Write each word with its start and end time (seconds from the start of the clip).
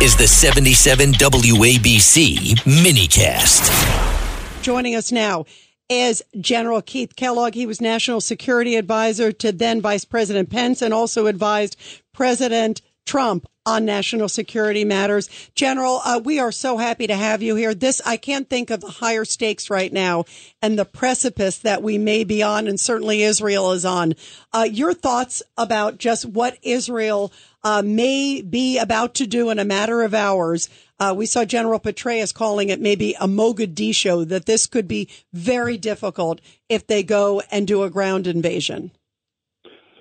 is 0.00 0.16
the 0.16 0.28
77 0.28 1.10
WABC 1.14 2.54
minicast. 2.60 4.62
Joining 4.62 4.94
us 4.94 5.10
now 5.10 5.44
is 5.88 6.22
General 6.40 6.82
Keith 6.82 7.16
Kellogg. 7.16 7.54
He 7.54 7.66
was 7.66 7.80
National 7.80 8.20
Security 8.20 8.76
Advisor 8.76 9.32
to 9.32 9.50
then 9.50 9.80
Vice 9.80 10.04
President 10.04 10.50
Pence 10.50 10.82
and 10.82 10.94
also 10.94 11.26
advised 11.26 11.76
President 12.14 12.80
Trump 13.06 13.48
on 13.68 13.84
national 13.84 14.28
security 14.28 14.84
matters. 14.84 15.28
General, 15.54 16.00
uh, 16.04 16.20
we 16.24 16.38
are 16.40 16.50
so 16.50 16.78
happy 16.78 17.06
to 17.06 17.14
have 17.14 17.42
you 17.42 17.54
here. 17.54 17.74
This, 17.74 18.00
I 18.04 18.16
can't 18.16 18.48
think 18.48 18.70
of 18.70 18.80
the 18.80 18.88
higher 18.88 19.24
stakes 19.24 19.70
right 19.70 19.92
now 19.92 20.24
and 20.62 20.78
the 20.78 20.84
precipice 20.84 21.58
that 21.58 21.82
we 21.82 21.98
may 21.98 22.24
be 22.24 22.42
on, 22.42 22.66
and 22.66 22.80
certainly 22.80 23.22
Israel 23.22 23.72
is 23.72 23.84
on. 23.84 24.14
Uh, 24.52 24.66
your 24.70 24.94
thoughts 24.94 25.42
about 25.56 25.98
just 25.98 26.24
what 26.24 26.56
Israel 26.62 27.32
uh, 27.62 27.82
may 27.84 28.40
be 28.40 28.78
about 28.78 29.14
to 29.14 29.26
do 29.26 29.50
in 29.50 29.58
a 29.58 29.64
matter 29.64 30.02
of 30.02 30.14
hours. 30.14 30.68
Uh, 30.98 31.14
we 31.16 31.26
saw 31.26 31.44
General 31.44 31.78
Petraeus 31.78 32.32
calling 32.32 32.70
it 32.70 32.80
maybe 32.80 33.14
a 33.20 33.28
Mogadishu, 33.28 34.28
that 34.28 34.46
this 34.46 34.66
could 34.66 34.88
be 34.88 35.08
very 35.32 35.76
difficult 35.76 36.40
if 36.68 36.86
they 36.86 37.02
go 37.02 37.42
and 37.50 37.66
do 37.66 37.82
a 37.82 37.90
ground 37.90 38.26
invasion. 38.26 38.90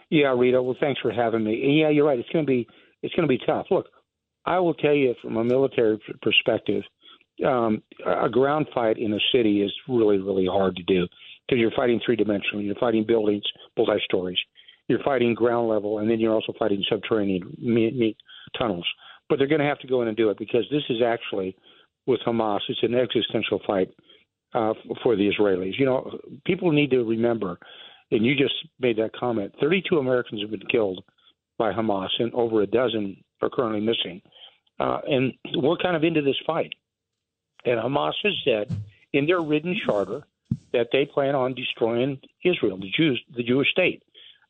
Yeah, 0.10 0.34
Rita. 0.38 0.62
Well, 0.64 0.78
thanks 0.80 1.02
for 1.02 1.12
having 1.12 1.44
me. 1.44 1.82
Yeah, 1.82 1.90
you're 1.90 2.06
right. 2.06 2.18
It's 2.18 2.30
going 2.30 2.46
to 2.46 2.50
be 2.50 2.68
it's 3.02 3.14
going 3.16 3.28
to 3.28 3.34
be 3.34 3.44
tough. 3.46 3.68
Look, 3.72 3.88
I 4.46 4.60
will 4.60 4.74
tell 4.74 4.94
you 4.94 5.14
from 5.22 5.38
a 5.38 5.44
military 5.44 6.00
perspective, 6.22 6.84
um, 7.46 7.84
a 8.06 8.30
ground 8.30 8.68
fight 8.74 8.98
in 8.98 9.14
a 9.14 9.20
city 9.32 9.62
is 9.62 9.72
really, 9.88 10.18
really 10.18 10.48
hard 10.48 10.76
to 10.78 10.84
do 10.84 11.08
because 11.48 11.60
you're 11.60 11.72
fighting 11.72 12.00
three 12.04 12.18
dimensionally. 12.18 12.66
You're 12.66 12.76
fighting 12.76 13.06
buildings, 13.06 13.44
multi 13.78 14.02
stories. 14.06 14.38
You're 14.88 15.04
fighting 15.04 15.34
ground 15.34 15.68
level, 15.68 16.00
and 16.00 16.10
then 16.10 16.20
you're 16.20 16.34
also 16.34 16.54
fighting 16.58 16.84
subterranean 16.90 17.56
me- 17.60 17.92
me- 17.92 18.18
tunnels. 18.58 18.88
But 19.30 19.38
they're 19.38 19.48
going 19.48 19.62
to 19.62 19.68
have 19.68 19.80
to 19.80 19.88
go 19.88 20.02
in 20.02 20.08
and 20.08 20.16
do 20.16 20.30
it 20.30 20.38
because 20.38 20.66
this 20.72 20.84
is 20.90 21.02
actually, 21.06 21.56
with 22.06 22.22
Hamas, 22.26 22.62
it's 22.70 22.82
an 22.84 22.96
existential 22.96 23.60
fight 23.68 23.90
uh, 24.54 24.74
for 25.04 25.18
the 25.18 25.30
Israelis. 25.30 25.78
You 25.78 25.86
know, 25.86 26.18
people 26.46 26.72
need 26.72 26.92
to 26.92 27.04
remember, 27.04 27.60
and 28.12 28.26
you 28.26 28.34
just 28.36 28.56
made 28.80 28.98
that 28.98 29.12
comment 29.14 29.54
32 29.60 29.98
Americans 29.98 30.42
have 30.42 30.52
been 30.52 30.68
killed 30.72 31.04
by 31.58 31.74
Hamas, 31.74 32.10
and 32.20 32.34
over 32.34 32.62
a 32.62 32.68
dozen 32.68 33.24
are 33.42 33.50
currently 33.50 33.82
missing. 33.82 34.22
Uh, 34.80 35.00
and 35.08 35.34
we're 35.56 35.78
kind 35.78 35.96
of 35.96 36.04
into 36.04 36.22
this 36.22 36.36
fight. 36.46 36.74
And 37.66 37.80
Hamas 37.80 38.14
has 38.24 38.34
said 38.46 38.76
in 39.14 39.26
their 39.26 39.42
written 39.42 39.76
charter 39.86 40.22
that 40.74 40.88
they 40.92 41.06
plan 41.06 41.36
on 41.36 41.54
destroying 41.54 42.20
Israel, 42.44 42.78
the 42.78 42.92
Jews, 42.96 43.22
the 43.36 43.44
Jewish 43.44 43.70
state. 43.72 44.04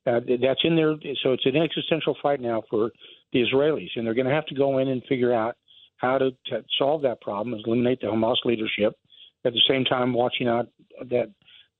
Uh, 0.05 0.21
that's 0.41 0.61
in 0.63 0.75
there. 0.75 0.95
So 1.21 1.33
it's 1.33 1.45
an 1.45 1.57
existential 1.57 2.15
fight 2.21 2.39
now 2.39 2.63
for 2.69 2.91
the 3.33 3.43
Israelis, 3.43 3.89
and 3.95 4.05
they're 4.05 4.13
going 4.13 4.27
to 4.27 4.33
have 4.33 4.45
to 4.47 4.55
go 4.55 4.77
in 4.77 4.87
and 4.87 5.03
figure 5.03 5.33
out 5.33 5.57
how 5.97 6.17
to, 6.17 6.31
to 6.45 6.63
solve 6.77 7.01
that 7.01 7.19
problem, 7.21 7.59
eliminate 7.65 7.99
the 7.99 8.07
Hamas 8.07 8.37
leadership, 8.45 8.95
at 9.43 9.53
the 9.53 9.61
same 9.67 9.83
time 9.83 10.13
watching 10.13 10.47
out 10.47 10.67
that 11.09 11.29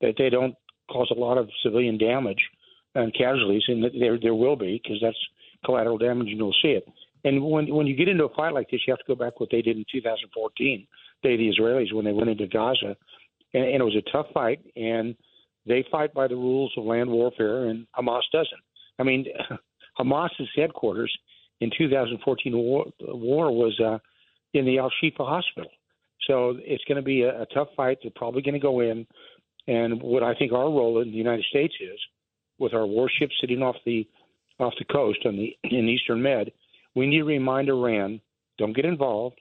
that 0.01 0.13
they 0.17 0.29
don't 0.29 0.55
cause 0.91 1.09
a 1.11 1.19
lot 1.19 1.37
of 1.37 1.49
civilian 1.63 1.97
damage 1.97 2.41
casualties, 3.17 3.63
and 3.67 3.85
there 3.99 4.19
there 4.19 4.35
will 4.35 4.55
be 4.55 4.79
because 4.81 4.99
that's 5.01 5.17
collateral 5.65 5.97
damage, 5.97 6.29
and 6.29 6.37
you'll 6.37 6.55
see 6.61 6.69
it. 6.69 6.87
And 7.23 7.43
when 7.43 7.73
when 7.73 7.87
you 7.87 7.95
get 7.95 8.07
into 8.07 8.25
a 8.25 8.35
fight 8.35 8.53
like 8.53 8.69
this, 8.69 8.81
you 8.87 8.91
have 8.91 8.99
to 8.99 9.05
go 9.07 9.15
back 9.15 9.39
what 9.39 9.49
they 9.51 9.61
did 9.61 9.77
in 9.77 9.85
2014. 9.91 10.87
They 11.23 11.35
the 11.35 11.51
Israelis 11.51 11.93
when 11.93 12.05
they 12.05 12.13
went 12.13 12.29
into 12.29 12.47
Gaza, 12.47 12.95
and, 13.53 13.63
and 13.63 13.81
it 13.81 13.83
was 13.83 13.95
a 13.95 14.11
tough 14.11 14.27
fight, 14.33 14.59
and 14.75 15.15
they 15.65 15.85
fight 15.91 16.13
by 16.13 16.27
the 16.27 16.35
rules 16.35 16.73
of 16.77 16.85
land 16.85 17.09
warfare, 17.09 17.65
and 17.65 17.87
Hamas 17.97 18.21
doesn't. 18.31 18.61
I 18.99 19.03
mean, 19.03 19.25
Hamas's 19.99 20.49
headquarters 20.55 21.13
in 21.59 21.71
2014 21.77 22.55
war, 22.55 22.85
war 22.99 23.51
was 23.51 23.79
uh, 23.79 23.97
in 24.53 24.65
the 24.65 24.79
Al 24.79 24.91
Shifa 25.01 25.27
hospital. 25.27 25.71
So 26.27 26.57
it's 26.59 26.83
going 26.85 26.97
to 26.97 27.01
be 27.01 27.23
a, 27.23 27.41
a 27.41 27.45
tough 27.47 27.69
fight. 27.75 27.97
They're 28.01 28.11
probably 28.15 28.41
going 28.41 28.53
to 28.53 28.59
go 28.59 28.79
in, 28.81 29.07
and 29.67 30.01
what 30.01 30.23
I 30.23 30.35
think 30.35 30.51
our 30.51 30.65
role 30.65 31.01
in 31.01 31.11
the 31.11 31.17
United 31.17 31.45
States 31.45 31.73
is 31.81 31.99
with 32.59 32.73
our 32.73 32.85
warships 32.85 33.33
sitting 33.41 33.61
off 33.61 33.75
the 33.85 34.07
off 34.59 34.73
the 34.79 34.85
coast 34.85 35.19
on 35.25 35.35
the 35.35 35.55
in 35.63 35.87
Eastern 35.87 36.21
Med, 36.21 36.51
we 36.95 37.05
need 37.05 37.19
to 37.19 37.25
remind 37.25 37.69
Iran 37.69 38.19
don't 38.57 38.75
get 38.75 38.85
involved 38.85 39.39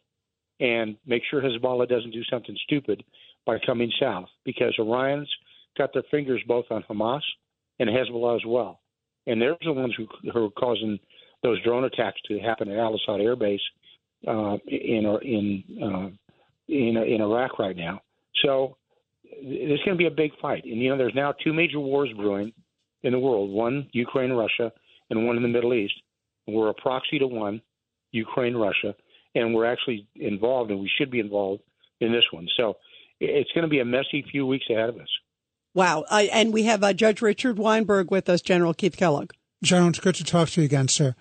and 0.60 0.97
make 1.06 1.22
sure 1.31 1.41
Hezbollah 1.41 1.88
doesn't 1.88 2.10
do 2.10 2.22
something 2.31 2.56
stupid 2.65 3.03
by 3.47 3.59
coming 3.65 3.91
south 4.00 4.28
because 4.44 4.75
Iran's 4.78 5.31
got 5.78 5.93
their 5.93 6.03
fingers 6.10 6.43
both 6.47 6.66
on 6.71 6.82
Hamas 6.88 7.22
and 7.78 7.88
Hezbollah 7.88 8.37
as 8.37 8.47
well, 8.47 8.81
and 9.26 9.41
they're 9.41 9.56
the 9.62 9.72
ones 9.72 9.94
who, 9.97 10.06
who 10.31 10.47
are 10.47 10.50
causing 10.50 10.99
those 11.43 11.62
drone 11.62 11.84
attacks 11.84 12.21
to 12.28 12.38
happen 12.38 12.71
at 12.71 12.78
Al 12.78 12.94
Asad 12.94 13.21
Air 13.21 13.37
Base 13.37 13.60
uh, 14.26 14.56
in 14.66 15.06
in 15.22 15.65
uh, 15.82 16.09
in 16.69 16.97
in 16.97 17.21
Iraq 17.21 17.59
right 17.59 17.76
now. 17.76 18.00
So 18.44 18.76
there's 19.43 19.81
going 19.84 19.97
to 19.97 19.97
be 19.97 20.06
a 20.06 20.10
big 20.10 20.32
fight, 20.41 20.65
and 20.65 20.81
you 20.81 20.91
know 20.91 20.97
there's 20.97 21.15
now 21.15 21.32
two 21.44 21.53
major 21.53 21.81
wars 21.81 22.10
brewing 22.16 22.53
in 23.06 23.12
the 23.12 23.19
world 23.19 23.50
one, 23.50 23.89
Ukraine, 23.93 24.33
Russia, 24.33 24.72
and 25.11 25.27
one 25.27 25.37
in 25.37 25.43
the 25.43 25.49
Middle 25.49 25.72
East. 25.72 25.94
We're 26.47 26.69
a 26.69 26.75
proxy 26.75 27.19
to 27.21 27.27
one, 27.27 27.62
Ukraine, 28.11 28.56
Russia, 28.56 28.94
and 29.34 29.55
we're 29.55 29.65
actually 29.65 30.09
involved, 30.17 30.71
and 30.71 30.81
we 30.81 30.91
should 30.99 31.11
be 31.11 31.21
involved 31.21 31.62
in 32.00 32.12
this 32.12 32.25
one. 32.33 32.49
So 32.56 32.77
it's 33.21 33.50
going 33.53 33.62
to 33.62 33.69
be 33.69 33.78
a 33.78 33.84
messy 33.84 34.25
few 34.31 34.44
weeks 34.44 34.67
ahead 34.69 34.89
of 34.89 34.97
us. 34.97 35.09
Wow. 35.72 36.05
Uh, 36.11 36.25
and 36.33 36.53
we 36.53 36.65
have 36.65 36.83
uh, 36.83 36.93
Judge 36.93 37.22
Richard 37.22 37.59
Weinberg 37.59 38.11
with 38.11 38.28
us, 38.28 38.43
General 38.43 38.75
Keith 38.75 38.97
Kellogg. 38.97 39.33
General, 39.62 39.91
it's 39.91 40.00
good 40.00 40.15
to 40.17 40.25
talk 40.25 40.49
to 40.50 40.61
you 40.61 40.65
again, 40.65 40.88
sir. 40.88 41.15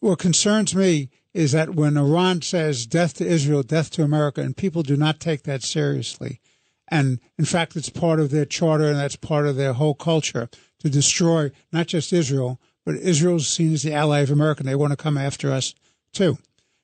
What 0.00 0.18
concerns 0.18 0.74
me 0.74 1.10
is 1.32 1.52
that 1.52 1.74
when 1.74 1.96
Iran 1.96 2.42
says 2.42 2.86
death 2.86 3.14
to 3.14 3.26
Israel, 3.26 3.62
death 3.62 3.90
to 3.92 4.02
America, 4.02 4.40
and 4.40 4.56
people 4.56 4.82
do 4.82 4.96
not 4.96 5.20
take 5.20 5.42
that 5.42 5.62
seriously, 5.62 6.40
and 6.88 7.18
in 7.38 7.44
fact, 7.44 7.76
it's 7.76 7.88
part 7.88 8.20
of 8.20 8.30
their 8.30 8.44
charter 8.44 8.86
and 8.86 8.98
that's 8.98 9.16
part 9.16 9.46
of 9.46 9.56
their 9.56 9.72
whole 9.72 9.94
culture 9.94 10.48
to 10.84 10.90
destroy 10.90 11.50
not 11.72 11.86
just 11.86 12.12
Israel, 12.12 12.60
but 12.84 12.94
Israel's 12.96 13.48
seen 13.48 13.72
as 13.72 13.82
the 13.82 13.94
ally 13.94 14.20
of 14.20 14.30
America. 14.30 14.60
And 14.60 14.68
they 14.68 14.74
want 14.74 14.92
to 14.92 14.98
come 14.98 15.16
after 15.16 15.50
us 15.50 15.74
too. 16.12 16.36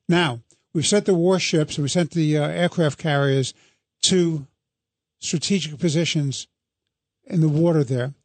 Now, 0.09 0.39
we've 0.73 0.87
sent 0.87 1.05
the 1.05 1.13
warships 1.13 1.77
and 1.77 1.83
we 1.83 1.89
sent 1.89 2.11
the 2.11 2.35
uh, 2.35 2.47
aircraft 2.47 2.97
carriers 2.97 3.53
to 4.03 4.47
strategic 5.19 5.77
positions 5.77 6.47
in 7.25 7.41
the 7.41 7.47
water 7.47 7.83
there. 7.83 8.15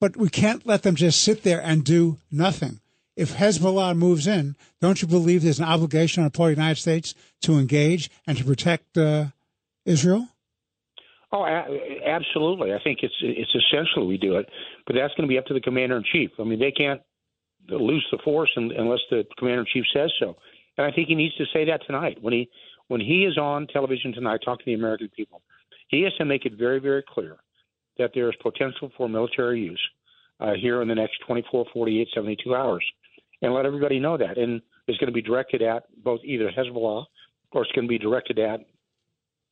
But 0.00 0.16
we 0.16 0.28
can't 0.28 0.64
let 0.64 0.84
them 0.84 0.94
just 0.94 1.20
sit 1.20 1.42
there 1.42 1.60
and 1.60 1.84
do 1.84 2.18
nothing. 2.30 2.78
If 3.16 3.34
Hezbollah 3.34 3.96
moves 3.96 4.28
in, 4.28 4.54
don't 4.80 5.02
you 5.02 5.08
believe 5.08 5.42
there's 5.42 5.58
an 5.58 5.64
obligation 5.64 6.22
on 6.22 6.28
the 6.28 6.36
part 6.36 6.52
of 6.52 6.56
the 6.56 6.62
United 6.62 6.80
States 6.80 7.14
to 7.42 7.58
engage 7.58 8.10
and 8.28 8.38
to 8.38 8.44
protect 8.44 8.96
uh, 8.96 9.26
Israel? 9.84 10.28
Oh, 11.36 11.44
absolutely. 12.06 12.72
I 12.72 12.78
think 12.84 13.00
it's 13.02 13.14
it's 13.20 13.52
essential 13.56 14.06
we 14.06 14.16
do 14.16 14.36
it, 14.36 14.48
but 14.86 14.94
that's 14.94 15.12
going 15.14 15.28
to 15.28 15.32
be 15.32 15.36
up 15.36 15.46
to 15.46 15.54
the 15.54 15.60
commander 15.60 15.96
in 15.96 16.04
chief. 16.12 16.30
I 16.38 16.44
mean, 16.44 16.60
they 16.60 16.70
can't 16.70 17.00
lose 17.68 18.06
the 18.12 18.18
force 18.22 18.50
unless 18.54 19.00
the 19.10 19.24
commander 19.36 19.62
in 19.62 19.66
chief 19.72 19.84
says 19.92 20.12
so. 20.20 20.36
And 20.78 20.86
I 20.86 20.92
think 20.92 21.08
he 21.08 21.16
needs 21.16 21.34
to 21.36 21.44
say 21.52 21.64
that 21.64 21.80
tonight 21.88 22.18
when 22.20 22.32
he 22.32 22.48
when 22.86 23.00
he 23.00 23.24
is 23.24 23.36
on 23.36 23.66
television 23.66 24.12
tonight 24.12 24.42
talking 24.44 24.64
to 24.64 24.70
the 24.70 24.74
American 24.74 25.08
people. 25.08 25.42
He 25.88 26.02
has 26.02 26.14
to 26.18 26.24
make 26.24 26.46
it 26.46 26.52
very 26.56 26.78
very 26.78 27.02
clear 27.02 27.38
that 27.98 28.12
there 28.14 28.28
is 28.28 28.36
potential 28.40 28.92
for 28.96 29.08
military 29.08 29.60
use 29.60 29.82
uh, 30.38 30.52
here 30.52 30.82
in 30.82 30.88
the 30.88 30.94
next 30.94 31.18
24, 31.26 31.66
48, 31.72 32.08
72 32.14 32.54
hours, 32.54 32.84
and 33.42 33.52
let 33.52 33.66
everybody 33.66 33.98
know 33.98 34.16
that. 34.16 34.38
And 34.38 34.62
it's 34.86 34.98
going 34.98 35.08
to 35.08 35.12
be 35.12 35.22
directed 35.22 35.62
at 35.62 35.82
both 36.04 36.20
either 36.24 36.48
Hezbollah 36.56 37.06
or 37.50 37.62
it's 37.62 37.72
going 37.72 37.86
to 37.86 37.88
be 37.88 37.98
directed 37.98 38.38
at 38.38 38.60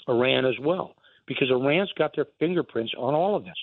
Iran 0.08 0.44
as 0.44 0.54
well 0.60 0.94
because 1.26 1.50
Iran's 1.50 1.92
got 1.96 2.14
their 2.14 2.26
fingerprints 2.38 2.92
on 2.98 3.14
all 3.14 3.36
of 3.36 3.44
this. 3.44 3.54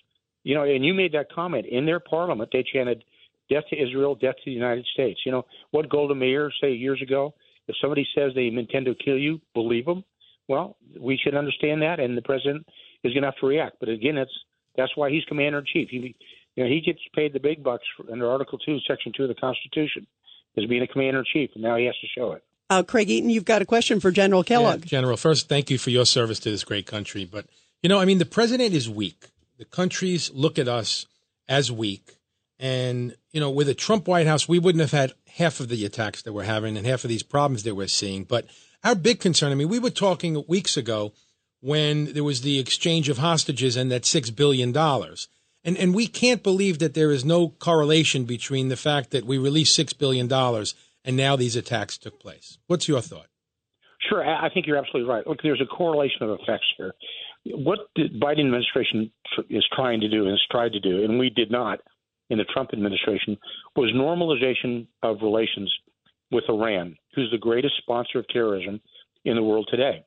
You 0.43 0.55
know, 0.55 0.63
and 0.63 0.85
you 0.85 0.93
made 0.93 1.13
that 1.13 1.31
comment 1.31 1.65
in 1.65 1.85
their 1.85 1.99
parliament. 1.99 2.49
They 2.51 2.63
chanted 2.63 3.03
"Death 3.49 3.65
to 3.69 3.81
Israel, 3.81 4.15
Death 4.15 4.35
to 4.35 4.45
the 4.45 4.51
United 4.51 4.85
States." 4.93 5.19
You 5.25 5.31
know 5.31 5.45
what 5.71 5.89
Golda 5.89 6.15
Meir 6.15 6.51
say 6.61 6.71
years 6.73 7.01
ago? 7.01 7.33
If 7.67 7.75
somebody 7.81 8.07
says 8.15 8.31
they 8.33 8.47
intend 8.47 8.85
to 8.87 8.95
kill 8.95 9.17
you, 9.17 9.41
believe 9.53 9.85
them. 9.85 10.03
Well, 10.47 10.77
we 10.99 11.19
should 11.23 11.35
understand 11.35 11.81
that, 11.83 11.99
and 11.99 12.17
the 12.17 12.21
president 12.23 12.65
is 13.03 13.13
going 13.13 13.21
to 13.21 13.27
have 13.27 13.37
to 13.37 13.45
react. 13.45 13.77
But 13.79 13.89
again, 13.89 14.15
that's 14.15 14.31
that's 14.75 14.95
why 14.95 15.11
he's 15.11 15.23
commander 15.25 15.59
in 15.59 15.65
chief. 15.71 15.89
He, 15.89 16.15
you 16.55 16.63
know, 16.63 16.69
he 16.69 16.81
gets 16.81 16.99
paid 17.13 17.33
the 17.33 17.39
big 17.39 17.63
bucks 17.63 17.85
under 18.11 18.29
Article 18.29 18.57
Two, 18.57 18.79
Section 18.87 19.11
Two 19.15 19.23
of 19.23 19.29
the 19.29 19.35
Constitution, 19.35 20.07
as 20.57 20.65
being 20.65 20.81
a 20.81 20.87
commander 20.87 21.19
in 21.19 21.25
chief, 21.31 21.51
and 21.53 21.63
now 21.63 21.75
he 21.75 21.85
has 21.85 21.95
to 22.01 22.07
show 22.17 22.31
it. 22.31 22.43
Uh, 22.69 22.83
Craig 22.83 23.09
Eaton, 23.09 23.29
you've 23.29 23.45
got 23.45 23.61
a 23.61 23.65
question 23.65 23.99
for 23.99 24.11
General 24.11 24.43
Kellogg. 24.43 24.81
Yeah, 24.81 24.85
General, 24.85 25.17
first, 25.17 25.49
thank 25.49 25.69
you 25.71 25.77
for 25.77 25.89
your 25.89 26.05
service 26.05 26.39
to 26.41 26.51
this 26.51 26.63
great 26.63 26.85
country. 26.85 27.25
But, 27.25 27.47
you 27.81 27.89
know, 27.89 27.99
I 27.99 28.05
mean, 28.05 28.19
the 28.19 28.25
president 28.25 28.73
is 28.73 28.89
weak. 28.89 29.29
The 29.57 29.65
countries 29.65 30.29
look 30.33 30.59
at 30.59 30.67
us 30.67 31.07
as 31.47 31.71
weak. 31.71 32.17
And, 32.59 33.15
you 33.31 33.39
know, 33.39 33.49
with 33.49 33.69
a 33.69 33.73
Trump 33.73 34.07
White 34.07 34.27
House, 34.27 34.47
we 34.47 34.59
wouldn't 34.59 34.81
have 34.81 34.91
had 34.91 35.13
half 35.37 35.59
of 35.59 35.69
the 35.69 35.83
attacks 35.85 36.21
that 36.21 36.33
we're 36.33 36.43
having 36.43 36.77
and 36.77 36.85
half 36.85 37.03
of 37.03 37.09
these 37.09 37.23
problems 37.23 37.63
that 37.63 37.75
we're 37.75 37.87
seeing. 37.87 38.23
But 38.23 38.45
our 38.83 38.95
big 38.95 39.19
concern, 39.19 39.51
I 39.51 39.55
mean, 39.55 39.69
we 39.69 39.79
were 39.79 39.89
talking 39.89 40.43
weeks 40.47 40.77
ago 40.77 41.13
when 41.61 42.13
there 42.13 42.23
was 42.23 42.41
the 42.41 42.59
exchange 42.59 43.09
of 43.09 43.17
hostages 43.17 43.75
and 43.75 43.91
that 43.91 44.03
$6 44.03 44.35
billion. 44.35 44.75
And, 44.77 45.77
and 45.77 45.95
we 45.95 46.07
can't 46.07 46.43
believe 46.43 46.79
that 46.79 46.93
there 46.93 47.11
is 47.11 47.25
no 47.25 47.49
correlation 47.49 48.25
between 48.25 48.69
the 48.69 48.77
fact 48.77 49.11
that 49.11 49.25
we 49.25 49.37
released 49.37 49.77
$6 49.77 49.97
billion 49.97 50.27
and 51.03 51.15
now 51.15 51.35
these 51.35 51.55
attacks 51.55 51.97
took 51.97 52.19
place. 52.19 52.57
What's 52.67 52.87
your 52.87 53.01
thought? 53.01 53.27
Sure, 54.07 54.23
I 54.23 54.49
think 54.53 54.65
you're 54.65 54.77
absolutely 54.77 55.09
right. 55.09 55.27
Look, 55.27 55.39
there's 55.43 55.61
a 55.61 55.65
correlation 55.65 56.21
of 56.21 56.39
effects 56.39 56.65
here. 56.77 56.93
What 57.45 57.79
the 57.95 58.09
Biden 58.09 58.45
administration 58.45 59.11
is 59.49 59.65
trying 59.75 59.99
to 60.01 60.09
do 60.09 60.23
and 60.23 60.31
has 60.31 60.41
tried 60.49 60.71
to 60.73 60.79
do, 60.79 61.03
and 61.03 61.19
we 61.19 61.29
did 61.29 61.51
not 61.51 61.79
in 62.29 62.37
the 62.37 62.45
Trump 62.45 62.69
administration, 62.73 63.37
was 63.75 63.91
normalization 63.93 64.87
of 65.03 65.17
relations 65.21 65.73
with 66.31 66.43
Iran, 66.47 66.95
who's 67.15 67.31
the 67.31 67.37
greatest 67.37 67.75
sponsor 67.77 68.19
of 68.19 68.27
terrorism 68.27 68.79
in 69.25 69.35
the 69.35 69.43
world 69.43 69.67
today. 69.69 70.05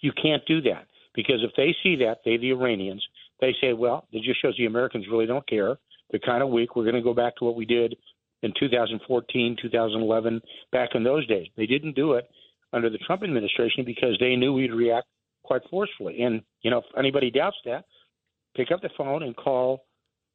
You 0.00 0.12
can't 0.12 0.44
do 0.46 0.60
that 0.62 0.86
because 1.14 1.42
if 1.42 1.50
they 1.56 1.74
see 1.82 1.96
that, 2.04 2.18
they, 2.24 2.36
the 2.36 2.50
Iranians, 2.50 3.04
they 3.40 3.54
say, 3.60 3.72
well, 3.72 4.06
it 4.12 4.22
just 4.22 4.40
shows 4.40 4.54
the 4.56 4.66
Americans 4.66 5.06
really 5.10 5.26
don't 5.26 5.48
care. 5.48 5.78
They're 6.10 6.20
kind 6.20 6.42
of 6.42 6.50
weak. 6.50 6.76
We're 6.76 6.84
going 6.84 6.94
to 6.94 7.02
go 7.02 7.14
back 7.14 7.36
to 7.36 7.44
what 7.44 7.56
we 7.56 7.64
did 7.64 7.96
in 8.42 8.52
2014, 8.58 9.56
2011, 9.60 10.40
back 10.72 10.90
in 10.94 11.04
those 11.04 11.26
days. 11.26 11.48
They 11.56 11.66
didn't 11.66 11.96
do 11.96 12.14
it 12.14 12.28
under 12.72 12.90
the 12.90 12.98
Trump 12.98 13.22
administration 13.22 13.84
because 13.84 14.16
they 14.20 14.36
knew 14.36 14.52
we'd 14.52 14.72
react 14.72 15.06
quite 15.42 15.62
forcefully. 15.70 16.22
And, 16.22 16.42
you 16.62 16.70
know, 16.70 16.78
if 16.78 16.84
anybody 16.96 17.30
doubts 17.30 17.56
that, 17.64 17.84
pick 18.56 18.70
up 18.70 18.82
the 18.82 18.90
phone 18.96 19.22
and 19.22 19.34
call 19.36 19.84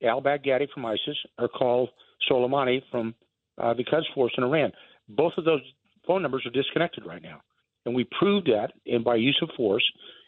al 0.04 0.22
Baghdadi 0.22 0.68
from 0.74 0.86
ISIS 0.86 1.18
or 1.38 1.48
call 1.48 1.90
Soleimani 2.30 2.82
from 2.92 3.14
uh, 3.62 3.74
the 3.74 3.84
Quds 3.84 4.06
Force 4.14 4.34
in 4.38 4.44
Iran. 4.44 4.72
Both 5.10 5.34
of 5.38 5.46
those 5.46 5.62
phone 6.08 6.22
numbers 6.22 6.46
are 6.46 6.52
disconnected 6.52 7.06
right 7.06 7.22
now. 7.22 7.42
And 7.86 7.94
we 7.94 8.08
proved 8.18 8.48
that 8.48 8.72
in 8.86 9.04
by 9.04 9.16
use 9.16 9.38
of 9.42 9.50
force, 9.56 9.84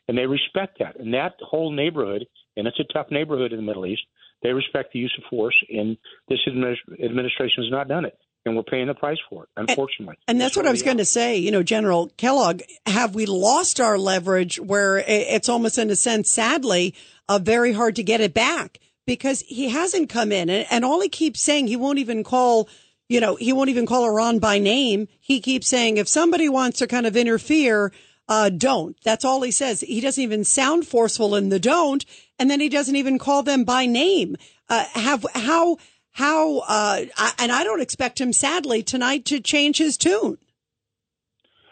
and 0.08 0.18
they 0.18 0.26
respect 0.26 0.78
that. 0.80 1.00
And 1.00 1.14
that 1.14 1.34
whole 1.42 1.72
neighborhood, 1.72 2.26
and 2.58 2.68
it's 2.68 2.80
a 2.80 2.94
tough 2.94 3.08
neighborhood 3.10 3.52
in 3.52 3.58
the 3.58 3.64
Middle 3.64 3.86
East, 3.86 4.04
they 4.44 4.52
respect 4.52 4.94
the 4.94 5.00
use 5.00 5.14
of 5.18 5.24
force, 5.30 5.56
and 5.70 5.98
this 6.30 6.40
administration 6.48 7.64
has 7.64 7.72
not 7.72 7.88
done 7.88 8.06
it. 8.06 8.18
And 8.48 8.56
we're 8.56 8.62
paying 8.62 8.86
the 8.86 8.94
price 8.94 9.18
for 9.28 9.44
it, 9.44 9.50
unfortunately. 9.58 10.18
And, 10.28 10.36
and 10.36 10.42
that's, 10.42 10.56
what 10.56 10.68
I 10.68 10.72
was 10.72 10.84
going 10.84 11.00
to 11.00 11.06
say. 11.06 11.38
You 11.38 11.50
know, 11.50 11.64
General 11.64 12.12
Kellogg, 12.16 12.62
have 12.86 13.16
we 13.16 13.26
lost 13.26 13.80
our 13.80 13.98
leverage 13.98 14.60
where 14.60 15.00
it's 15.00 15.50
almost, 15.50 15.80
in 15.80 15.90
a 15.90 15.96
sense, 15.96 16.30
sadly, 16.30 16.94
uh, 17.28 17.40
very 17.40 17.74
hard 17.74 17.96
to 17.96 18.04
get 18.04 18.22
it 18.22 18.36
back 18.36 18.80
because 19.08 19.42
he 19.42 19.70
hasn't 19.70 20.10
come 20.10 20.32
in 20.32 20.52
and, 20.52 20.68
and 20.70 20.86
all 20.86 21.02
he 21.02 21.10
keeps 21.10 21.42
saying, 21.42 21.66
he 21.66 21.76
won't 21.76 21.98
even 21.98 22.24
call 22.24 22.70
you 23.08 23.20
know, 23.20 23.36
he 23.36 23.54
won't 23.54 23.70
even 23.70 23.86
call 23.86 24.06
Iran 24.06 24.40
by 24.40 24.58
name. 24.58 25.08
He 25.20 25.40
keeps 25.40 25.68
saying 25.68 25.98
if 25.98 26.08
somebody 26.08 26.50
wants 26.50 26.80
to 26.80 26.88
kind 26.88 27.06
of 27.06 27.16
interfere, 27.16 27.92
uh, 28.28 28.50
don't. 28.50 28.98
That's 29.04 29.26
all 29.26 29.42
he 29.42 29.52
says. 29.52 29.82
He 29.82 30.02
doesn't 30.02 30.24
even 30.24 30.44
sound 30.44 30.88
forceful 30.88 31.36
in 31.36 31.50
the 31.50 31.60
don't, 31.60 32.06
and 32.40 32.50
then 32.50 32.60
he 32.60 32.70
doesn't 32.70 32.96
even 32.96 33.20
call 33.20 33.44
them 33.44 33.64
by 33.64 33.86
name. 33.86 34.36
Uh, 34.70 34.86
have 34.94 35.26
how 35.36 35.78
how 36.12 36.60
uh, 36.60 37.06
I, 37.18 37.34
and 37.40 37.52
I 37.52 37.64
don't 37.64 37.82
expect 37.82 38.20
him, 38.20 38.34
sadly, 38.34 38.84
tonight 38.84 39.26
to 39.26 39.40
change 39.40 39.78
his 39.78 39.98
tune. 39.98 40.38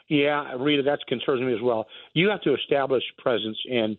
Yeah, 0.10 0.54
Rita, 0.60 0.84
that 0.84 1.00
concerns 1.08 1.42
me 1.42 1.54
as 1.54 1.62
well. 1.62 1.88
You 2.14 2.30
have 2.30 2.42
to 2.42 2.54
establish 2.54 3.04
presence 3.18 3.58
and 3.72 3.98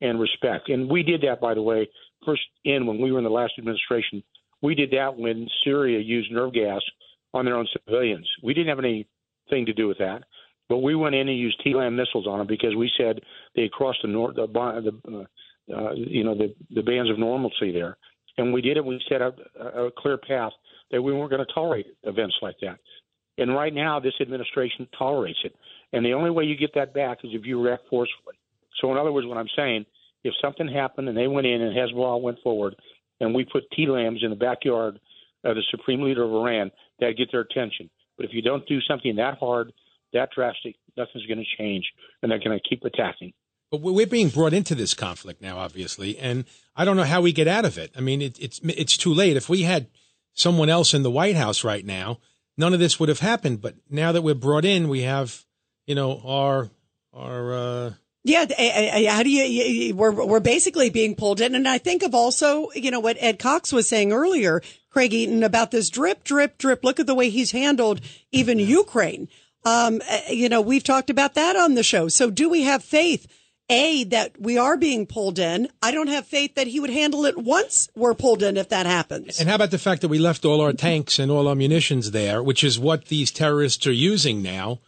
and 0.00 0.20
respect, 0.20 0.68
and 0.68 0.90
we 0.90 1.02
did 1.02 1.22
that, 1.22 1.40
by 1.40 1.54
the 1.54 1.62
way, 1.62 1.88
first 2.26 2.42
in 2.64 2.86
when 2.86 2.98
we 2.98 3.12
were 3.12 3.18
in 3.18 3.24
the 3.24 3.30
last 3.30 3.54
administration 3.58 4.22
we 4.64 4.74
did 4.74 4.92
that 4.92 5.18
when 5.18 5.46
Syria 5.62 5.98
used 6.00 6.32
nerve 6.32 6.54
gas 6.54 6.80
on 7.34 7.44
their 7.44 7.54
own 7.54 7.68
civilians. 7.86 8.26
We 8.42 8.54
didn't 8.54 8.70
have 8.70 8.78
anything 8.78 9.66
to 9.66 9.74
do 9.74 9.86
with 9.86 9.98
that, 9.98 10.24
but 10.68 10.78
we 10.78 10.94
went 10.94 11.14
in 11.14 11.28
and 11.28 11.38
used 11.38 11.60
TLAM 11.64 11.94
missiles 11.94 12.26
on 12.26 12.38
them 12.38 12.46
because 12.46 12.74
we 12.74 12.90
said 12.96 13.20
they 13.54 13.68
crossed 13.72 14.00
the 14.02 14.08
nor- 14.08 14.32
the, 14.32 14.46
the 14.46 15.18
uh, 15.18 15.24
uh, 15.74 15.92
you 15.94 16.24
know 16.24 16.34
the 16.34 16.54
the 16.74 16.82
bands 16.82 17.10
of 17.10 17.18
normalcy 17.18 17.72
there, 17.72 17.96
and 18.38 18.52
we 18.52 18.60
did 18.60 18.76
it. 18.76 18.84
We 18.84 19.00
set 19.08 19.22
up 19.22 19.36
a, 19.58 19.86
a 19.86 19.90
clear 19.96 20.18
path 20.18 20.52
that 20.90 21.02
we 21.02 21.12
weren't 21.12 21.30
going 21.30 21.44
to 21.44 21.52
tolerate 21.52 21.86
events 22.02 22.36
like 22.42 22.56
that. 22.62 22.78
And 23.36 23.54
right 23.54 23.74
now, 23.74 23.98
this 23.98 24.14
administration 24.20 24.86
tolerates 24.96 25.38
it, 25.44 25.54
and 25.92 26.04
the 26.04 26.12
only 26.12 26.30
way 26.30 26.44
you 26.44 26.56
get 26.56 26.74
that 26.74 26.94
back 26.94 27.18
is 27.24 27.30
if 27.32 27.44
you 27.44 27.60
react 27.60 27.82
forcefully. 27.90 28.36
So, 28.80 28.90
in 28.92 28.98
other 28.98 29.12
words, 29.12 29.26
what 29.26 29.38
I'm 29.38 29.48
saying, 29.56 29.86
if 30.24 30.34
something 30.42 30.68
happened 30.68 31.08
and 31.08 31.16
they 31.16 31.26
went 31.26 31.46
in 31.46 31.60
and 31.60 31.76
Hezbollah 31.76 32.20
went 32.20 32.38
forward 32.42 32.76
and 33.20 33.34
we 33.34 33.44
put 33.44 33.70
TLAMs 33.72 34.22
in 34.22 34.30
the 34.30 34.36
backyard 34.36 34.98
of 35.44 35.56
the 35.56 35.62
supreme 35.70 36.02
leader 36.02 36.24
of 36.24 36.32
Iran, 36.32 36.70
that 37.00 37.16
get 37.16 37.30
their 37.30 37.42
attention. 37.42 37.90
But 38.16 38.26
if 38.26 38.32
you 38.32 38.42
don't 38.42 38.66
do 38.66 38.80
something 38.82 39.16
that 39.16 39.38
hard, 39.38 39.72
that 40.14 40.30
drastic, 40.34 40.76
nothing's 40.96 41.26
going 41.26 41.38
to 41.38 41.62
change, 41.62 41.84
and 42.22 42.30
they're 42.30 42.38
going 42.38 42.58
to 42.58 42.68
keep 42.68 42.84
attacking. 42.84 43.32
But 43.70 43.80
we're 43.80 44.06
being 44.06 44.28
brought 44.28 44.54
into 44.54 44.74
this 44.74 44.94
conflict 44.94 45.42
now, 45.42 45.58
obviously, 45.58 46.16
and 46.18 46.44
I 46.76 46.84
don't 46.84 46.96
know 46.96 47.04
how 47.04 47.20
we 47.20 47.32
get 47.32 47.48
out 47.48 47.64
of 47.64 47.76
it. 47.76 47.92
I 47.96 48.00
mean, 48.00 48.22
it, 48.22 48.38
it's 48.40 48.60
it's 48.62 48.96
too 48.96 49.12
late. 49.12 49.36
If 49.36 49.48
we 49.48 49.62
had 49.62 49.88
someone 50.32 50.68
else 50.68 50.94
in 50.94 51.02
the 51.02 51.10
White 51.10 51.36
House 51.36 51.64
right 51.64 51.84
now, 51.84 52.20
none 52.56 52.72
of 52.72 52.80
this 52.80 53.00
would 53.00 53.08
have 53.08 53.20
happened. 53.20 53.60
But 53.60 53.74
now 53.90 54.12
that 54.12 54.22
we're 54.22 54.34
brought 54.34 54.64
in, 54.64 54.88
we 54.88 55.02
have, 55.02 55.44
you 55.86 55.94
know, 55.94 56.20
our 56.24 56.70
our 57.12 57.54
uh, 57.54 57.92
yeah, 58.22 58.46
how 59.10 59.22
do 59.22 59.30
you? 59.30 59.94
We're 59.94 60.24
we're 60.24 60.40
basically 60.40 60.88
being 60.88 61.14
pulled 61.14 61.42
in, 61.42 61.54
and 61.54 61.68
I 61.68 61.76
think 61.76 62.02
of 62.02 62.14
also, 62.14 62.70
you 62.74 62.90
know, 62.90 63.00
what 63.00 63.18
Ed 63.20 63.38
Cox 63.38 63.70
was 63.72 63.86
saying 63.86 64.12
earlier, 64.12 64.62
Craig 64.88 65.12
Eaton, 65.12 65.42
about 65.42 65.70
this 65.70 65.90
drip, 65.90 66.24
drip, 66.24 66.56
drip. 66.56 66.84
Look 66.84 66.98
at 66.98 67.06
the 67.06 67.14
way 67.14 67.28
he's 67.28 67.50
handled 67.50 68.00
even 68.32 68.58
Ukraine. 68.58 69.28
Um, 69.64 70.02
eh, 70.06 70.32
you 70.32 70.48
know, 70.48 70.60
we've 70.60 70.84
talked 70.84 71.10
about 71.10 71.34
that 71.34 71.56
on 71.56 71.74
the 71.74 71.82
show. 71.82 72.08
So, 72.08 72.30
do 72.30 72.48
we 72.48 72.62
have 72.62 72.82
faith? 72.84 73.26
A 73.70 74.04
that 74.04 74.38
we 74.38 74.58
are 74.58 74.76
being 74.76 75.06
pulled 75.06 75.38
in. 75.38 75.68
I 75.82 75.90
don't 75.90 76.08
have 76.08 76.26
faith 76.26 76.54
that 76.56 76.66
he 76.66 76.80
would 76.80 76.90
handle 76.90 77.24
it 77.24 77.38
once 77.38 77.88
we're 77.96 78.12
pulled 78.12 78.42
in 78.42 78.58
if 78.58 78.68
that 78.68 78.84
happens. 78.84 79.40
And 79.40 79.48
how 79.48 79.54
about 79.54 79.70
the 79.70 79.78
fact 79.78 80.02
that 80.02 80.08
we 80.08 80.18
left 80.18 80.44
all 80.44 80.60
our 80.60 80.74
tanks 80.74 81.18
and 81.18 81.30
all 81.30 81.48
our 81.48 81.54
munitions 81.54 82.10
there, 82.10 82.42
which 82.42 82.62
is 82.62 82.78
what 82.78 83.06
these 83.06 83.30
terrorists 83.30 83.86
are 83.86 83.92
using 83.92 84.42
now? 84.42 84.80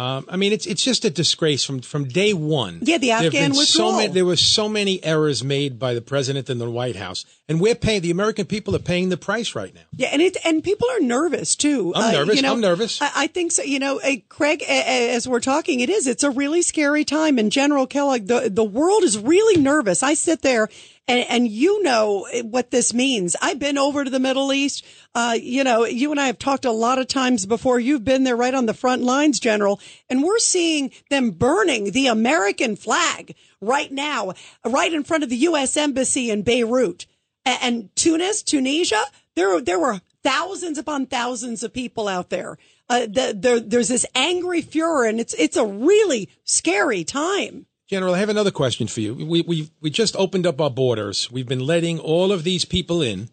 Um, 0.00 0.24
I 0.30 0.36
mean, 0.38 0.54
it's 0.54 0.64
it's 0.64 0.82
just 0.82 1.04
a 1.04 1.10
disgrace 1.10 1.62
from 1.62 1.82
from 1.82 2.08
day 2.08 2.32
one. 2.32 2.78
Yeah, 2.80 2.96
the 2.96 3.10
Afghan 3.10 3.50
withdrawal. 3.50 3.90
So 3.90 3.96
many, 3.98 4.10
there 4.10 4.24
were 4.24 4.36
so 4.36 4.66
many 4.66 5.04
errors 5.04 5.44
made 5.44 5.78
by 5.78 5.92
the 5.92 6.00
president 6.00 6.48
and 6.48 6.58
the 6.58 6.70
White 6.70 6.96
House, 6.96 7.26
and 7.50 7.60
we're 7.60 7.74
paying. 7.74 8.00
The 8.00 8.10
American 8.10 8.46
people 8.46 8.74
are 8.74 8.78
paying 8.78 9.10
the 9.10 9.18
price 9.18 9.54
right 9.54 9.74
now. 9.74 9.82
Yeah, 9.94 10.08
and 10.10 10.22
it 10.22 10.38
and 10.42 10.64
people 10.64 10.88
are 10.90 11.00
nervous 11.00 11.54
too. 11.54 11.92
I'm 11.94 12.02
uh, 12.02 12.12
nervous. 12.12 12.36
You 12.36 12.42
know, 12.42 12.54
I'm 12.54 12.62
nervous. 12.62 13.02
I, 13.02 13.10
I, 13.14 13.26
think 13.26 13.52
so. 13.52 13.62
You 13.62 13.78
know, 13.78 14.00
uh, 14.00 14.12
Craig, 14.30 14.62
uh, 14.62 14.72
as 14.72 15.28
we're 15.28 15.38
talking, 15.38 15.80
it 15.80 15.90
is. 15.90 16.06
It's 16.06 16.22
a 16.22 16.30
really 16.30 16.62
scary 16.62 17.04
time. 17.04 17.38
And 17.38 17.52
General 17.52 17.86
Kellogg, 17.86 18.24
the 18.24 18.48
the 18.50 18.64
world 18.64 19.02
is 19.02 19.18
really 19.18 19.60
nervous. 19.60 20.02
I 20.02 20.14
sit 20.14 20.40
there 20.40 20.70
and, 21.10 21.26
and 21.28 21.48
you 21.48 21.82
know 21.82 22.28
what 22.44 22.70
this 22.70 22.94
means. 22.94 23.34
I've 23.42 23.58
been 23.58 23.76
over 23.76 24.04
to 24.04 24.10
the 24.10 24.20
Middle 24.20 24.52
East. 24.52 24.84
Uh, 25.12 25.36
you 25.40 25.64
know, 25.64 25.84
you 25.84 26.12
and 26.12 26.20
I 26.20 26.26
have 26.26 26.38
talked 26.38 26.64
a 26.64 26.70
lot 26.70 27.00
of 27.00 27.08
times 27.08 27.46
before. 27.46 27.80
You've 27.80 28.04
been 28.04 28.22
there 28.22 28.36
right 28.36 28.54
on 28.54 28.66
the 28.66 28.74
front 28.74 29.02
lines, 29.02 29.40
General, 29.40 29.80
and 30.08 30.22
we're 30.22 30.38
seeing 30.38 30.90
them 31.10 31.30
burning 31.32 31.92
the 31.92 32.06
American 32.06 32.76
flag 32.76 33.34
right 33.60 33.90
now, 33.90 34.34
right 34.64 34.92
in 34.92 35.04
front 35.04 35.24
of 35.24 35.30
the 35.30 35.36
U.S. 35.36 35.76
Embassy 35.76 36.30
in 36.30 36.42
Beirut. 36.42 37.06
And, 37.44 37.94
Tunis, 37.96 38.42
Tunisia, 38.42 39.02
there, 39.34 39.60
there 39.60 39.78
were 39.78 40.00
thousands 40.22 40.78
upon 40.78 41.06
thousands 41.06 41.62
of 41.62 41.72
people 41.72 42.08
out 42.08 42.30
there. 42.30 42.58
Uh, 42.88 43.00
the, 43.00 43.36
the, 43.38 43.64
there's 43.66 43.88
this 43.88 44.04
angry 44.14 44.60
furor, 44.62 45.06
and 45.06 45.20
it's 45.20 45.32
it's 45.34 45.56
a 45.56 45.64
really 45.64 46.28
scary 46.44 47.04
time. 47.04 47.66
General, 47.88 48.14
I 48.14 48.18
have 48.18 48.28
another 48.28 48.50
question 48.50 48.88
for 48.88 49.00
you. 49.00 49.14
We 49.14 49.42
we 49.42 49.70
we 49.80 49.90
just 49.90 50.16
opened 50.16 50.46
up 50.46 50.60
our 50.60 50.70
borders. 50.70 51.30
We've 51.30 51.46
been 51.46 51.64
letting 51.64 51.98
all 51.98 52.32
of 52.32 52.44
these 52.44 52.64
people 52.64 53.00
in. 53.00 53.30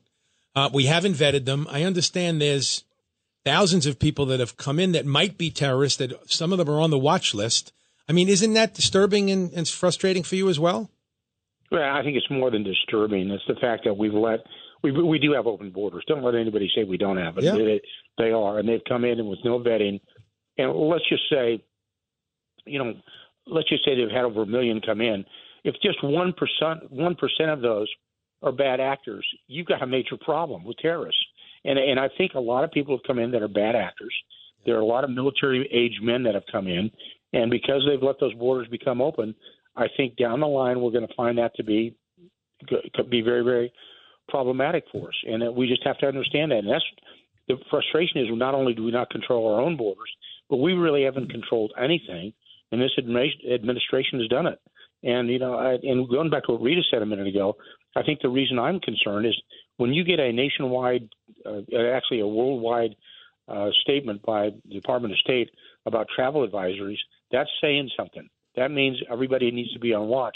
Uh, 0.56 0.70
we 0.74 0.86
haven't 0.86 1.14
vetted 1.14 1.46
them. 1.46 1.68
I 1.70 1.84
understand 1.84 2.42
there's 2.42 2.84
thousands 3.48 3.86
of 3.86 3.98
people 3.98 4.26
that 4.26 4.42
have 4.42 4.58
come 4.58 4.78
in 4.78 4.92
that 4.92 5.06
might 5.06 5.38
be 5.38 5.50
terrorists. 5.50 5.98
That 6.00 6.12
some 6.30 6.52
of 6.52 6.58
them 6.58 6.70
are 6.70 6.82
on 6.82 6.90
the 6.90 6.98
watch 7.00 7.34
list. 7.34 7.72
I 8.10 8.12
mean, 8.12 8.28
isn't 8.28 8.54
that 8.54 8.74
disturbing 8.74 9.32
and, 9.32 9.52
and 9.54 9.68
frustrating 9.68 10.24
for 10.24 10.36
you 10.36 10.50
as 10.50 10.60
well? 10.60 10.90
Well, 11.72 11.84
I 11.84 12.02
think 12.04 12.18
it's 12.18 12.30
more 12.30 12.52
than 12.52 12.64
disturbing. 12.64 13.30
It's 13.30 13.44
the 13.48 13.56
fact 13.56 13.84
that 13.86 13.96
we've 13.98 14.14
let 14.14 14.40
we 14.84 14.92
we 14.92 15.20
do 15.20 15.32
have 15.34 15.48
open 15.48 15.72
borders. 15.72 16.04
Don't 16.08 16.24
let 16.24 16.36
anybody 16.36 16.70
say 16.76 16.84
we 16.84 16.98
don't 16.98 17.18
have 17.18 17.38
it. 17.38 17.46
Yeah. 17.46 17.56
They, 17.56 17.82
they 18.18 18.32
are, 18.32 18.60
and 18.60 18.68
they've 18.68 18.84
come 18.88 19.06
in 19.06 19.26
with 19.26 19.40
no 19.44 19.60
vetting. 19.60 20.00
And 20.58 20.74
let's 20.74 21.08
just 21.08 21.24
say, 21.30 21.64
you 22.66 22.80
know, 22.80 22.94
let's 23.46 23.70
just 23.70 23.86
say 23.86 23.96
they've 23.96 24.10
had 24.14 24.26
over 24.26 24.44
a 24.44 24.46
million 24.46 24.82
come 24.86 25.02
in. 25.02 25.26
If 25.64 25.76
just 25.82 26.04
one 26.04 26.34
percent 26.34 26.92
one 26.92 27.16
percent 27.16 27.52
of 27.52 27.62
those 27.62 27.90
are 28.42 28.52
bad 28.52 28.80
actors, 28.80 29.26
you've 29.48 29.68
got 29.68 29.82
a 29.82 29.88
major 29.88 30.18
problem 30.20 30.64
with 30.64 30.78
terrorists. 30.78 31.24
And 31.66 31.78
and 31.78 32.00
I 32.00 32.10
think 32.18 32.34
a 32.34 32.40
lot 32.40 32.64
of 32.64 32.72
people 32.72 32.96
have 32.96 33.04
come 33.06 33.20
in 33.20 33.32
that 33.32 33.42
are 33.42 33.48
bad 33.48 33.76
actors. 33.76 34.14
There 34.66 34.76
are 34.76 34.82
a 34.82 34.86
lot 34.86 35.04
of 35.04 35.10
military 35.10 35.68
age 35.72 36.00
men 36.02 36.24
that 36.24 36.34
have 36.36 36.44
come 36.52 36.68
in, 36.68 36.92
and 37.34 37.50
because 37.50 37.84
they've 37.88 38.02
let 38.02 38.20
those 38.20 38.34
borders 38.34 38.68
become 38.70 39.02
open, 39.02 39.36
I 39.76 39.88
think 39.96 40.18
down 40.18 40.40
the 40.40 40.48
line 40.48 40.82
we're 40.82 40.92
going 40.92 41.08
to 41.08 41.14
find 41.16 41.38
that 41.38 41.56
to 41.56 41.64
be 41.64 41.96
could 42.96 43.10
be 43.10 43.22
very 43.22 43.44
very 43.44 43.72
problematic 44.30 44.84
for 44.92 45.10
us, 45.10 45.16
and 45.26 45.42
that 45.42 45.56
we 45.56 45.68
just 45.68 45.84
have 45.84 45.98
to 46.00 46.08
understand 46.08 46.52
that. 46.52 46.60
And 46.60 46.70
that's 46.70 46.86
the 47.48 47.56
frustration 47.70 48.22
is 48.22 48.28
not 48.32 48.56
only 48.56 48.74
do 48.74 48.84
we 48.84 48.92
not 48.92 49.10
control 49.10 49.54
our 49.54 49.62
own 49.62 49.78
borders, 49.78 50.12
but 50.50 50.58
we 50.58 50.74
really 50.74 51.04
haven't 51.04 51.32
controlled 51.32 51.72
anything 51.82 52.34
and 52.72 52.82
this 52.82 52.92
administration 53.00 54.20
has 54.20 54.28
done 54.28 54.48
it. 54.48 54.60
And 55.04 55.30
you 55.30 55.40
know, 55.40 55.56
I, 55.56 55.74
and 55.84 56.10
going 56.10 56.30
back 56.30 56.46
to 56.46 56.54
what 56.54 56.62
Rita 56.62 56.82
said 56.90 57.02
a 57.02 57.06
minute 57.06 57.28
ago, 57.28 57.56
I 57.96 58.04
think 58.04 58.22
the 58.22 58.30
reason 58.30 58.60
I'm 58.60 58.80
concerned 58.80 59.26
is 59.26 59.36
when 59.78 59.94
you 59.94 60.04
get 60.04 60.20
a 60.20 60.32
nationwide, 60.32 61.10
uh, 61.46 61.62
actually 61.94 62.20
a 62.20 62.28
worldwide 62.28 62.96
uh, 63.48 63.70
statement 63.82 64.22
by 64.24 64.50
the 64.66 64.74
Department 64.74 65.14
of 65.14 65.20
State 65.20 65.50
about 65.86 66.08
travel 66.14 66.48
advisories, 66.48 66.98
That's 67.32 67.50
saying 67.62 67.90
something. 67.96 68.28
That 68.56 68.72
means 68.72 68.98
everybody 69.10 69.52
needs 69.52 69.72
to 69.74 69.80
be 69.80 69.94
on 69.94 70.08
watch 70.08 70.36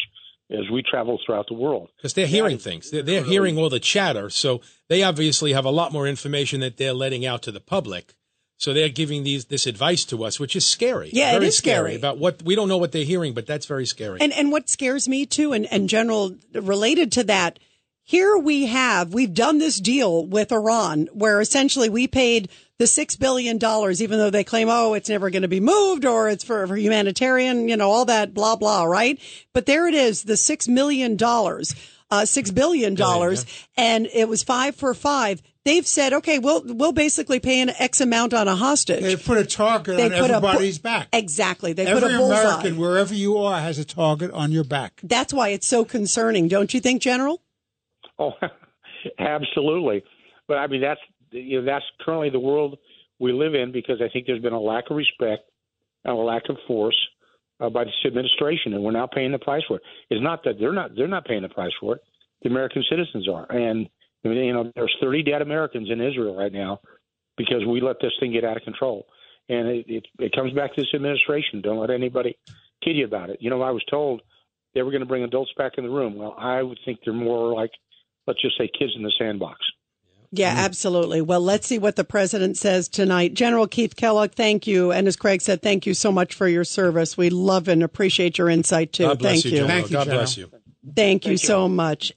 as 0.52 0.70
we 0.72 0.84
travel 0.84 1.20
throughout 1.26 1.48
the 1.48 1.54
world. 1.54 1.90
Because 1.98 2.14
they're 2.14 2.28
hearing 2.28 2.58
things. 2.58 2.92
They're, 2.92 3.04
they're 3.04 3.24
hearing 3.24 3.58
all 3.58 3.70
the 3.70 3.80
chatter. 3.80 4.30
So 4.30 4.62
they 4.90 5.02
obviously 5.02 5.54
have 5.54 5.66
a 5.66 5.72
lot 5.72 5.92
more 5.92 6.08
information 6.08 6.60
that 6.60 6.78
they're 6.78 6.94
letting 6.94 7.26
out 7.26 7.42
to 7.44 7.52
the 7.52 7.60
public. 7.60 8.14
So 8.58 8.74
they're 8.74 8.90
giving 8.90 9.24
these 9.24 9.46
this 9.46 9.66
advice 9.66 10.06
to 10.06 10.24
us, 10.24 10.40
which 10.40 10.56
is 10.56 10.68
scary. 10.68 11.10
Yeah, 11.12 11.32
it 11.32 11.34
very 11.34 11.48
is 11.48 11.58
scary. 11.58 11.96
about 11.96 12.20
what 12.20 12.44
we 12.44 12.54
don't 12.54 12.68
know 12.68 12.78
what 12.78 12.92
they're 12.92 13.04
hearing, 13.04 13.34
but 13.34 13.48
that's 13.48 13.66
very 13.66 13.88
scary. 13.88 14.20
And 14.22 14.32
and 14.32 14.52
what 14.52 14.70
scares 14.70 15.10
me 15.10 15.26
too, 15.26 15.52
and, 15.52 15.66
and 15.74 15.90
general 15.90 16.36
related 16.54 17.12
to 17.14 17.24
that, 17.24 17.58
here 18.04 18.38
we 18.38 18.66
have 18.66 19.14
we've 19.14 19.34
done 19.34 19.58
this 19.60 19.80
deal 19.80 20.26
with 20.26 20.52
Iran 20.52 21.08
where 21.14 21.40
essentially 21.42 21.90
we 21.90 22.08
paid 22.08 22.50
the 22.78 22.88
six 22.88 23.16
billion 23.16 23.60
dollars, 23.60 24.02
even 24.02 24.18
though 24.18 24.32
they 24.32 24.44
claim, 24.44 24.68
oh, 24.68 24.96
it's 24.96 25.08
never 25.10 25.30
going 25.30 25.44
to 25.44 25.48
be 25.48 25.60
moved 25.60 26.04
or 26.04 26.30
it's 26.30 26.44
for, 26.44 26.66
for 26.66 26.76
humanitarian, 26.76 27.70
you 27.70 27.78
know, 27.78 27.92
all 27.92 28.06
that 28.06 28.34
blah 28.34 28.56
blah, 28.56 28.84
right? 28.84 29.20
But 29.54 29.68
there 29.68 29.88
it 29.88 29.94
is, 29.94 30.24
the 30.24 30.36
six 30.36 30.68
million 30.68 31.16
dollars, 31.16 31.76
uh, 32.10 32.26
six 32.26 32.50
billion 32.52 32.96
dollars, 32.96 33.46
and 33.78 34.08
it 34.14 34.28
was 34.28 34.42
five 34.44 34.76
for 34.76 34.94
five. 34.94 35.42
They've 35.64 35.86
said, 35.86 36.12
okay, 36.12 36.40
we'll 36.40 36.64
we'll 36.66 36.92
basically 36.92 37.40
pay 37.40 37.62
an 37.62 37.70
X 37.70 38.02
amount 38.02 38.34
on 38.34 38.48
a 38.48 38.56
hostage. 38.56 39.04
They 39.04 39.16
put 39.16 39.38
a 39.38 39.46
target 39.46 39.98
They 39.98 40.06
on 40.06 40.12
put 40.20 40.32
a 40.32 40.42
bu- 40.42 40.48
everybody's 40.48 40.80
back. 40.80 41.08
Exactly, 41.14 41.74
they 41.74 41.86
Every 41.86 42.02
put 42.02 42.12
a 42.12 42.18
bullseye. 42.18 42.42
American, 42.42 42.78
wherever 42.78 43.14
you 43.14 43.38
are, 43.38 43.60
has 43.60 43.78
a 43.78 43.86
target 43.86 44.32
on 44.32 44.52
your 44.52 44.64
back. 44.64 45.00
That's 45.04 45.32
why 45.32 45.50
it's 45.50 45.68
so 45.68 45.86
concerning, 45.86 46.48
don't 46.48 46.74
you 46.74 46.80
think, 46.80 47.04
General? 47.04 47.44
Oh, 48.22 48.34
absolutely. 49.20 50.04
But 50.48 50.58
I 50.58 50.68
mean, 50.68 50.82
that's 50.82 51.02
you 51.32 51.60
know 51.60 51.66
that's 51.66 51.86
currently 52.02 52.30
the 52.30 52.40
world 52.40 52.78
we 53.20 53.34
live 53.34 53.56
in 53.56 53.72
because 53.72 54.02
I 54.02 54.10
think 54.10 54.28
there's 54.28 54.42
been 54.42 54.54
a 54.54 54.60
lack 54.60 54.90
of 54.90 54.98
respect 54.98 55.50
and 56.06 56.14
a 56.14 56.18
lack 56.18 56.44
of 56.50 56.58
force 56.68 56.98
uh, 57.60 57.70
by 57.70 57.84
this 57.84 57.94
administration, 58.06 58.74
and 58.74 58.84
we're 58.84 58.92
now 58.92 59.08
paying 59.08 59.32
the 59.32 59.40
price 59.40 59.64
for 59.68 59.78
it. 59.78 59.84
It's 60.10 60.24
not 60.24 60.44
that 60.46 60.56
they're 60.60 60.74
not 60.74 60.96
they're 60.96 61.08
not 61.08 61.26
paying 61.26 61.42
the 61.42 61.50
price 61.50 61.74
for 61.80 61.96
it. 61.96 62.02
The 62.44 62.50
American 62.50 62.84
citizens 62.90 63.28
are, 63.28 63.52
and 63.52 63.88
you 64.24 64.54
know, 64.54 64.72
there's 64.76 64.96
30 65.02 65.24
dead 65.24 65.42
Americans 65.42 65.90
in 65.92 66.00
Israel 66.02 66.36
right 66.36 66.54
now 66.54 66.80
because 67.38 67.66
we 67.68 67.82
let 67.82 67.98
this 68.02 68.12
thing 68.20 68.32
get 68.32 68.44
out 68.44 68.58
of 68.58 68.64
control. 68.64 69.06
And 69.50 69.68
it, 69.68 69.86
it, 69.88 70.06
it 70.20 70.36
comes 70.36 70.54
back 70.54 70.74
to 70.76 70.82
this 70.82 70.94
administration. 70.94 71.62
Don't 71.62 71.80
let 71.80 71.90
anybody 71.90 72.38
kid 72.84 72.96
you 72.96 73.06
about 73.06 73.30
it. 73.30 73.38
You 73.42 73.50
know, 73.50 73.62
I 73.62 73.72
was 73.72 73.84
told 73.90 74.22
they 74.74 74.82
were 74.82 74.92
going 74.92 75.02
to 75.02 75.08
bring 75.08 75.24
adults 75.24 75.52
back 75.58 75.74
in 75.78 75.84
the 75.84 75.90
room. 75.90 76.16
Well, 76.16 76.36
I 76.38 76.62
would 76.62 76.80
think 76.86 77.00
they're 77.04 77.14
more 77.14 77.54
like, 77.54 77.72
let's 78.28 78.42
just 78.42 78.58
say, 78.58 78.70
kids 78.78 78.94
in 78.96 79.04
the 79.04 79.14
sandbox. 79.18 79.60
Yeah, 80.34 80.52
mm-hmm. 80.52 80.60
absolutely. 80.60 81.22
Well, 81.22 81.42
let's 81.42 81.68
see 81.68 81.78
what 81.78 81.98
the 81.98 82.06
president 82.06 82.58
says 82.58 82.88
tonight. 82.88 83.34
General 83.34 83.68
Keith 83.68 83.98
Kellogg, 83.98 84.32
thank 84.32 84.66
you. 84.66 84.92
And 84.92 85.08
as 85.08 85.18
Craig 85.18 85.42
said, 85.42 85.62
thank 85.62 85.86
you 85.86 85.94
so 85.94 86.12
much 86.12 86.34
for 86.34 86.48
your 86.48 86.64
service. 86.64 87.18
We 87.18 87.30
love 87.30 87.68
and 87.68 87.84
appreciate 87.84 88.38
your 88.38 88.50
insight 88.50 88.94
too. 88.94 89.04
God 89.04 89.20
bless 89.20 89.34
thank 89.34 89.46
you, 89.46 89.52
you. 89.52 89.58
General. 89.58 89.78
Thank 89.78 89.90
you, 89.90 89.94
God 89.94 90.04
General. 90.06 90.20
bless 90.20 90.38
you. 90.38 90.52
Thank 90.96 91.26
you 91.26 91.38
so 91.38 91.68
much. 91.68 92.14